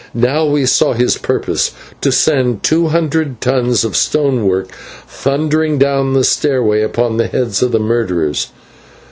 [0.15, 4.69] Now we saw his purpose to send two hundred tons of stonework
[5.07, 8.47] thundering down the stairway upon the heads of the murderers.